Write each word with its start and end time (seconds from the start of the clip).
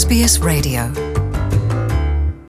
SBS 0.00 0.40
Radio. 0.44 0.82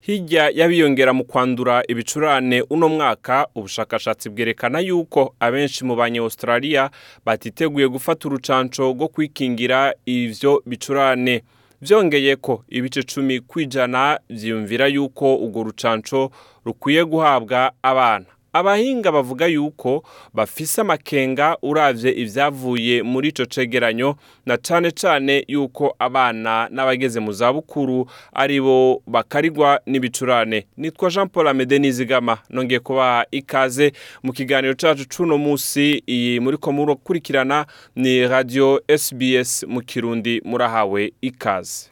Hirya 0.02 0.50
y'abiyongera 0.50 1.14
mu 1.14 1.24
kwandura 1.26 1.84
ibicurane 1.88 2.62
uno 2.70 2.90
mwaka 2.90 3.48
ubushakashatsi 3.56 4.30
bwerekana 4.30 4.80
yuko 4.80 5.36
abenshi 5.40 5.86
mu 5.86 5.96
banya 5.96 6.22
Australia 6.22 6.90
batiteguye 7.26 7.88
gufata 7.88 8.28
urucanco 8.28 8.84
rwo 8.94 9.08
kwikingira 9.08 9.94
ivyo 10.06 10.64
bicurane. 10.66 11.44
Vyongeye 11.82 12.36
ko 12.36 12.64
ibice 12.70 13.04
cumi 13.04 13.40
kwijana 13.40 14.20
vyiyumvira 14.30 14.88
yuko 14.88 15.36
urwo 15.36 15.64
rucanco 15.64 16.32
rukwiye 16.66 17.06
guhabwa 17.06 17.72
abana. 17.84 18.26
Abahinga 18.58 19.12
bavuga 19.12 19.46
yuko 19.48 20.04
bafise 20.34 20.82
amakenga 20.82 21.58
uravye 21.62 22.12
ivyavuye 22.12 23.04
muri 23.04 23.30
ico 23.30 23.46
cegeranyo 23.46 24.16
na 24.46 24.58
cane 24.58 24.92
cane 24.92 25.46
yuko 25.48 25.96
abana 26.00 26.68
n'abageze 26.72 27.20
mu 27.20 27.32
zabukuru 27.34 28.08
ari 28.34 28.62
bo 28.62 29.02
bakarigwa 29.08 29.82
n'ibicurane. 29.86 30.66
Nitwa 30.78 31.10
Jean 31.10 31.28
Paul 31.30 31.48
Amede 31.48 31.80
Nizigama 31.80 32.38
nongeye 32.50 32.80
kubaha 32.80 33.26
ikaze 33.32 33.92
mu 34.24 34.34
kiganiro 34.34 34.74
cacu 34.76 35.06
cuno 35.18 35.38
musi 35.38 36.04
iyi 36.10 36.40
muriko 36.40 36.72
murakurikirana 36.72 37.66
ni 37.96 38.28
radio 38.28 38.82
SBS 38.98 39.64
mu 39.68 39.82
Kirundi 39.82 40.42
murahawe 40.46 41.14
ikaze. 41.22 41.90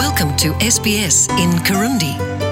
Welcome 0.00 0.36
to 0.36 0.48
SBS 0.70 1.28
in 1.38 1.50
Kirundi. 1.62 2.49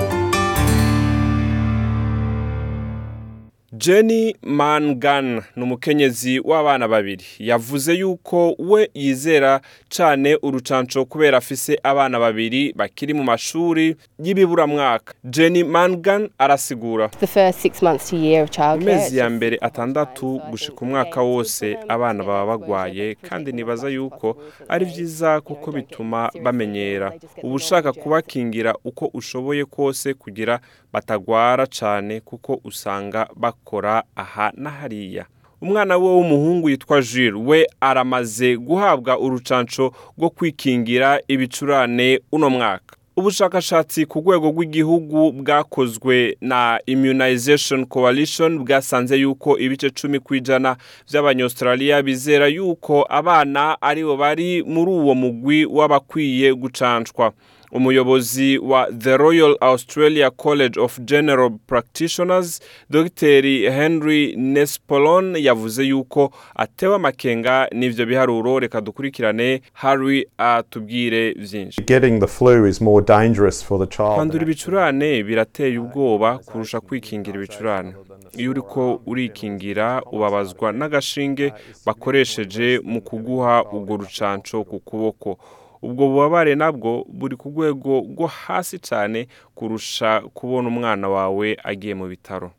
Jenny 3.78 4.34
Mangan 4.42 5.42
ni 5.56 5.62
umukenyezi 5.62 6.41
w'abana 6.41 6.88
babiri. 6.88 7.24
Yavuze 7.38 7.95
yuko 7.95 8.54
we 8.59 8.91
yizera 8.95 9.60
cane 9.96 10.38
urucanco 10.42 11.04
kubera 11.04 11.38
afise 11.38 11.78
abana 11.82 12.18
babiri 12.20 12.73
bakiri 12.77 13.14
mu 13.14 13.24
mashuri 13.24 13.96
y'ibiburamwaka. 14.18 15.14
Jenny 15.24 15.65
Mangan 15.65 16.29
arasigura. 16.38 17.09
The 17.09 17.26
first 17.26 17.59
six 17.60 17.82
months 17.82 18.10
to 18.10 18.16
a 18.16 18.18
year 18.18 18.43
of 18.43 18.48
mu 18.48 18.54
childcare. 18.54 18.85
mezi 18.85 19.18
ya 19.18 19.30
mbere 19.30 19.59
atandatu 19.60 20.40
gushika 20.51 20.80
umwaka 20.80 21.23
wose 21.23 21.79
abana 21.88 22.24
baba 22.24 22.46
bagwaye 22.59 23.15
kandi 23.15 23.52
nibaza 23.52 23.88
yuko 23.88 24.37
ari 24.68 24.85
vyiza 24.85 25.40
kuko 25.40 25.73
bituma 25.73 26.30
bamenyera. 26.42 27.13
Uba 27.42 27.54
ushaka 27.54 27.92
kubakingira 27.92 28.74
uko 28.85 29.10
ushoboye 29.15 29.65
kose 29.65 30.15
kugira 30.15 30.60
batagwara 30.92 31.66
cane 31.66 32.20
kuko 32.20 32.60
usanga 32.65 33.29
bakora 33.37 33.68
aha 34.16 34.52
na 34.57 34.71
hariya. 34.71 35.27
Umwana 35.63 35.99
we 35.99 36.09
w'umuhungu 36.09 36.71
yitwa 36.71 37.02
Jules 37.02 37.43
we 37.47 37.66
aramaze 37.80 38.57
guhabwa 38.57 39.19
urucanco 39.19 39.93
rwo 40.19 40.30
kwikingira 40.30 41.21
ibicurane 41.29 42.21
uno 42.33 42.51
mwaka. 42.51 42.97
Ubushakashatsi 43.16 44.07
ku 44.07 44.19
rwego 44.21 44.49
rw'igihugu 44.51 45.33
bwakozwe 45.33 46.37
na 46.41 46.79
immunization 46.87 47.87
coalition 47.87 48.59
bwasanze 48.59 49.16
yuko 49.16 49.59
ibice 49.59 49.91
cumi 49.91 50.21
ku 50.21 50.35
ijana 50.35 50.77
vy'abanyaustralia 51.10 52.03
bizera 52.03 52.47
yuko 52.47 53.07
abana 53.10 53.82
ari 53.82 54.05
bo 54.05 54.16
bari 54.16 54.63
muri 54.63 54.91
uwo 54.91 55.15
mugwi 55.15 55.65
w'abakwiye 55.66 56.55
gucancwa. 56.55 57.32
Umuyobozi 57.73 58.59
wa 58.59 58.88
the 58.99 59.16
royal 59.16 59.57
australia 59.61 60.30
college 60.30 60.80
of 60.80 60.99
general 61.01 61.51
practitioners 61.66 62.60
dr. 62.91 63.43
Henry 63.73 64.37
nespolon 64.37 65.37
yavuze 65.37 65.84
yuko 65.84 66.31
atewe 66.56 66.94
amakenga 66.94 67.69
n'ivyo 67.72 68.06
biharuro. 68.06 68.59
Reka 68.59 68.81
dukurikirane 68.81 69.60
harry 69.72 70.27
atubwire 70.38 71.33
vyinshi. 71.33 71.83
Getting 71.83 72.21
the 72.21 72.27
flu 72.27 72.66
is 72.66 72.81
more 72.81 73.05
dangerous 73.06 73.65
for 73.65 73.78
the 73.87 73.97
child. 73.97 74.15
kwandura 74.15 74.43
ibicurane 74.43 75.22
birateye 75.22 75.78
ubwoba 75.78 76.38
kurusha 76.38 76.81
kwikingira 76.81 77.37
ibicurane. 77.37 77.94
Iyo 78.37 78.50
uriko 78.50 79.00
urikingira 79.06 80.03
ubabazwa 80.12 80.72
n'agashinge 80.72 81.53
bakoresheje 81.87 82.81
mu 82.84 83.00
kuguha 83.00 83.65
urwo 83.72 83.97
rucanco 83.97 84.65
ku 84.65 84.78
kuboko. 84.81 85.38
Ubwo 85.83 86.09
bubabare 86.09 86.55
nabwo 86.55 87.05
buri 87.09 87.37
ku 87.37 87.49
rwego 87.49 88.03
rwo 88.11 88.27
hasi 88.27 88.78
cyane 88.78 89.28
kurusha 89.55 90.21
kubona 90.34 90.69
umwana 90.69 91.09
wawe 91.09 91.56
agiye 91.65 91.94
mu 91.94 92.06
bitaro. 92.09 92.50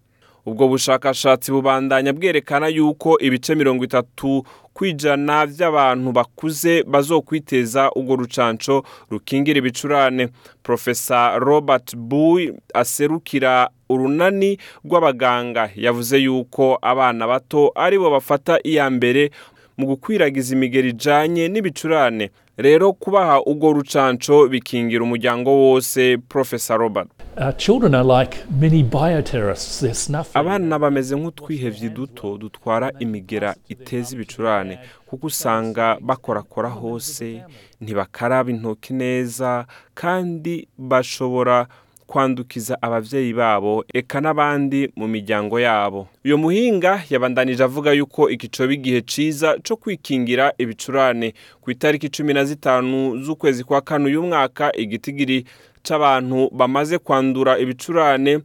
Ubwo 0.46 0.68
bushakashatsi 0.68 1.52
bubandanya 1.52 2.13
bwerekana 2.13 2.68
yuko 2.68 3.19
ibice 3.19 3.56
mirongo 3.56 3.84
itatu 3.84 4.44
kwijana 4.74 5.46
by'abantu 5.46 6.12
bakuze 6.12 6.84
bazokwiteza 6.84 7.91
urwo 7.96 8.16
rucanco 8.16 8.84
rukingira 9.12 9.59
ibicurane. 9.59 10.30
Profesa 10.63 11.38
robert 11.40 11.96
buy 11.96 12.50
aserukira 12.74 13.69
urunani 13.90 14.57
rw'abaganga 14.86 15.69
yavuze 15.75 16.18
yuko 16.18 16.80
abana 16.81 17.28
bato 17.28 17.72
ari 17.75 18.00
bo 18.00 18.09
bafata 18.09 18.59
iya 18.63 18.90
mbere 18.90 19.31
mu 19.78 19.86
gukwiragiza 19.86 20.56
imigeri 20.56 20.90
ijanye 20.90 21.47
n'ibicurane. 21.47 22.31
Rero 22.61 22.93
kubaha 22.93 23.41
urwo 23.45 23.73
rucanco 23.73 24.47
bikingira 24.47 25.03
umuryango 25.03 25.49
wose 25.51 26.17
profesa 26.17 26.77
robert 26.77 27.07
Our 27.37 27.53
children 27.57 27.95
are 27.95 28.03
like 28.21 28.37
mini 28.59 28.83
bioterrorists. 28.83 29.79
They're 29.79 29.93
snuffing. 29.95 30.37
abana 30.39 30.79
bameze 30.79 31.15
nk'utwihevyi 31.15 31.89
duto 31.89 32.37
dutwara 32.37 32.91
imigera 32.99 33.55
iteza 33.69 34.15
ibicurane 34.15 34.79
kuko 35.05 35.27
usanga 35.27 35.97
bakorakora 36.01 36.69
hose 36.69 37.43
ntibakaraba 37.81 38.51
intoki 38.51 38.93
neza 38.93 39.65
kandi 39.93 40.67
bashobora 40.77 41.67
kwandukiza 42.09 42.81
abavyeyi 42.81 43.33
babo 43.33 43.85
eka 43.93 44.21
n'abandi 44.21 44.89
mu 44.95 45.07
miryango 45.07 45.59
yabo. 45.59 46.07
Uyo 46.25 46.37
muhinga 46.37 47.03
yabandanije 47.09 47.63
avuga 47.63 47.91
yuko 47.93 48.29
iki 48.29 48.47
coba 48.49 48.73
igihe 48.73 49.01
ciza 49.01 49.57
co 49.63 49.75
kwikingira 49.77 50.53
ibicurane. 50.57 51.33
Ku 51.61 51.71
itariki 51.71 52.09
cumi 52.09 52.33
na 52.33 52.45
zitanu 52.45 53.21
z'ukwezi 53.23 53.63
kwa 53.63 53.81
kane 53.81 54.05
uyu 54.05 54.23
mwaka 54.23 54.73
igitigiri 54.75 55.45
c'abantu 55.83 56.49
bamaze 56.51 56.97
kwandura 56.97 57.59
ibicurane 57.59 58.39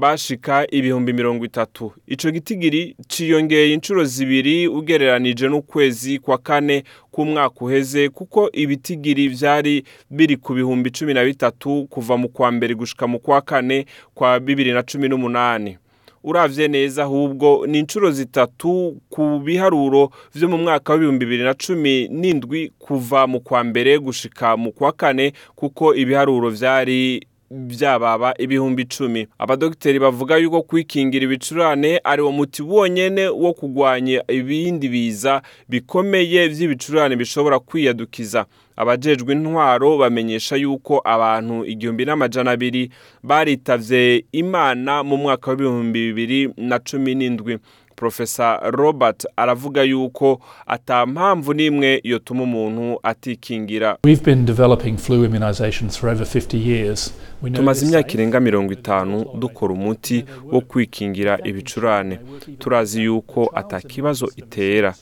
bashika 0.00 0.66
ibihumbi 0.70 1.12
mirongo 1.12 1.44
itatu. 1.44 1.92
Ico 2.06 2.30
gitigiri 2.30 2.96
ciyongeye 3.08 3.72
inshuro 3.74 4.04
zibiri 4.04 4.68
ugereranije 4.68 5.48
n'ukwezi 5.48 6.18
kwa 6.18 6.38
kane 6.38 6.84
k'umwaka 7.12 7.64
uheze 7.64 8.08
kuko 8.08 8.50
ibitigiri 8.52 9.28
vyari 9.28 9.84
biri 10.10 10.36
ku 10.36 10.54
bihumbi 10.54 10.90
cumi 10.90 11.14
na 11.14 11.24
bitatu 11.24 11.86
kuva 11.90 12.16
mu 12.16 12.28
kwa 12.28 12.52
mbere 12.52 12.74
gushika 12.74 13.06
mu 13.06 13.18
kwa 13.18 13.40
kane 13.40 13.86
kwa 14.14 14.40
bibiri 14.40 14.72
na 14.72 14.82
cumi 14.82 15.08
n'umunani. 15.08 15.78
Uravye 16.24 16.68
neza 16.68 17.02
ahubwo 17.02 17.66
ni 17.66 17.78
inshuro 17.78 18.10
zitatu 18.10 19.00
ku 19.10 19.40
biharuro 19.44 20.10
vyo 20.34 20.48
mu 20.48 20.58
mwaka 20.58 20.92
w'ibihumbi 20.92 21.24
bibiri 21.24 21.44
na 21.44 21.54
cumi 21.54 22.08
n'indwi 22.08 22.72
kuva 22.78 23.26
mu 23.26 23.40
kwa 23.40 23.64
mbere 23.64 23.98
gushika 23.98 24.56
mu 24.56 24.72
kwa 24.72 24.92
kane 24.92 25.32
kuko 25.54 25.94
ibiharuro 25.94 26.50
vyari 26.50 27.20
byababa 27.50 28.34
ibihumbi 28.38 28.82
icumi. 28.82 29.26
Abadogiteri 29.38 29.98
bavuga 29.98 30.36
yuko 30.36 30.62
kwikingira 30.62 31.24
ibicurane 31.24 32.00
ari 32.04 32.22
wo 32.22 32.32
muti 32.32 32.62
wonyene 32.62 33.28
wo 33.28 33.52
kugwanya 33.52 34.22
ibindi 34.28 34.88
biza 34.88 35.42
bikomeye 35.68 36.48
vy'ibicurane 36.48 37.16
bishobora 37.16 37.58
kwiyadukiza. 37.58 38.46
Abajejwe 38.76 39.32
intwaro 39.32 39.98
bamenyesha 39.98 40.56
yuko 40.56 41.00
abantu 41.04 41.64
igihumbi 41.64 42.04
n'amajana 42.04 42.50
abiri 42.50 42.90
baritavye 43.22 44.24
imana 44.32 45.02
mu 45.02 45.16
mwaka 45.16 45.50
w'ibihumbi 45.50 46.00
bibiri 46.12 46.50
na 46.56 46.78
cumi 46.78 47.14
n'indwi. 47.14 47.58
Profesa 47.96 48.56
robert 48.70 49.24
aravuga 49.36 49.82
yuko 49.82 50.40
ata 50.66 51.06
mpamvu 51.06 51.54
n'imwe 51.54 52.00
yotuma 52.04 52.42
umuntu 52.42 53.00
atikingira. 53.02 53.98
We've 54.04 54.24
been 54.24 54.44
developing 54.44 54.96
flu 54.98 55.24
immunizations 55.24 55.98
for 55.98 56.10
over 56.10 56.26
50 56.26 56.56
years. 56.68 57.14
We 57.42 57.50
know 57.50 57.56
tumaze 57.60 57.86
imyaka 57.86 58.12
irenga 58.12 58.40
mirongo 58.40 58.72
itanu 58.72 59.24
dukora 59.38 59.72
umuti 59.74 60.24
wo 60.52 60.60
kwikingira 60.60 61.38
ibicurane. 61.44 62.18
turazi 62.58 63.02
yuko 63.02 63.50
atakibazo 63.54 64.28
itera. 64.36 64.94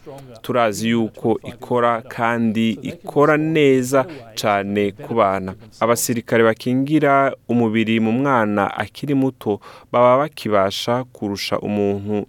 turazi 0.42 0.88
yuko 0.88 1.40
ikora 1.44 2.02
kandi 2.02 2.70
ikora 2.70 3.36
neza 3.36 4.06
cane 4.34 4.92
ku 4.92 5.14
bana. 5.14 5.54
abasirikare 5.80 6.44
bakingira 6.44 7.34
umubiri 7.48 8.00
mu 8.00 8.12
mwana 8.12 8.76
akiri 8.76 9.14
muto 9.14 9.60
baba 9.92 10.18
bakibasha 10.18 11.04
kurusha 11.04 11.58
umuntu 11.58 12.26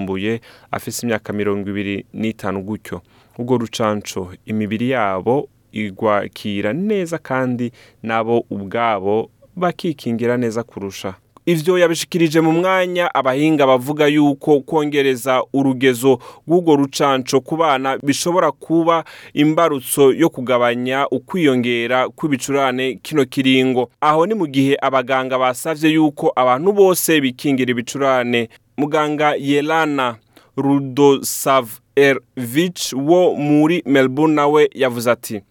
yisumbuye 0.00 0.40
afise 0.70 1.06
imyaka 1.06 1.32
mirongo 1.32 1.70
ibiri 1.70 2.04
n'itanu 2.12 2.62
gutyo. 2.62 3.00
Ubwo 3.38 3.58
rucanco 3.58 4.32
imibiri 4.46 4.90
yabo 4.90 5.48
igwakira 5.72 6.72
neza 6.72 7.18
kandi 7.18 7.72
nabo 8.02 8.44
ubwabo 8.50 9.30
bakikingira 9.56 10.36
neza 10.36 10.62
kurusha. 10.62 11.14
Ivyo 11.46 11.78
yabishikirije 11.78 12.40
mu 12.40 12.52
mwanya 12.52 13.14
abahinga 13.14 13.66
bavuga 13.66 14.06
yuko 14.06 14.60
kongereza 14.60 15.42
urugezo 15.52 16.18
rw'urwo 16.46 16.76
rucanco 16.76 17.40
ku 17.40 17.56
bana 17.56 17.98
bishobora 18.02 18.52
kuba 18.52 19.04
imbarutso 19.34 20.12
yo 20.12 20.28
kugabanya 20.30 21.06
ukwiyongera 21.10 22.08
kw'ibicurane 22.08 22.98
kino 23.02 23.24
kiringo. 23.24 23.90
Aho 24.00 24.26
ni 24.26 24.34
mu 24.34 24.46
gihe 24.46 24.76
abaganga 24.82 25.38
basavye 25.38 25.90
yuko 25.96 26.32
abantu 26.36 26.72
bose 26.72 27.20
bikingira 27.20 27.70
ibicurane. 27.72 28.48
Muganga 28.80 29.34
Yelana 29.38 30.16
Rudosavljevic 30.56 32.78
wo 32.96 33.34
muri 33.34 33.82
Melbourne 33.86 34.34
nawe 34.34 34.70
yavuze 34.74 35.10
ati 35.10 35.42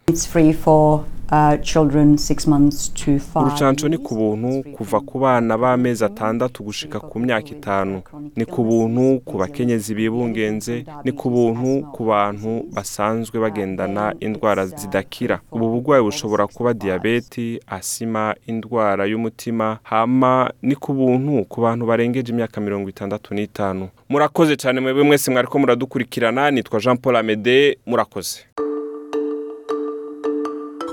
Uh, 1.32 1.54
urucanco 3.36 3.88
ni 3.90 3.98
ku 3.98 4.16
buntu 4.16 4.64
kuva 4.74 5.00
ku 5.00 5.20
bana 5.20 5.58
b'amezi 5.58 6.06
atandatu 6.06 6.64
gushika 6.64 7.00
ku 7.00 7.20
myaka 7.20 7.50
itanu. 7.50 8.02
Ni 8.36 8.46
ku 8.46 8.64
buntu 8.64 9.22
ku 9.26 9.38
bakenyezi 9.38 9.94
bibungenze 9.96 10.86
ni 11.04 11.12
ku 11.12 11.30
buntu 11.30 11.86
ku 11.94 12.06
bantu 12.06 12.66
basanzwe 12.74 13.40
bagendana 13.40 14.14
indwara 14.20 14.66
zidakira. 14.66 15.40
Ubu 15.52 15.70
burwayi 15.70 16.04
bushobora 16.04 16.48
kuba 16.48 16.74
diyabeti 16.74 17.60
asima 17.68 18.36
indwara 18.48 19.06
y'umutima 19.06 19.78
hama 19.84 20.52
ni 20.62 20.76
ku 20.76 20.94
buntu 20.94 21.46
ku 21.46 21.62
bantu 21.62 21.86
barengeje 21.86 22.32
imyaka 22.34 22.62
mirongo 22.62 22.90
itandatu 22.90 23.34
n'itanu. 23.34 23.90
Murakoze 24.10 24.56
cyane 24.58 24.82
mwebwe 24.82 25.04
mwese 25.04 25.32
mwariko 25.32 25.60
muradukurikirana. 25.60 26.52
Nitwa 26.52 26.80
jean 26.80 26.98
paul 26.98 27.16
amede 27.16 27.78
murakoze. 27.86 28.40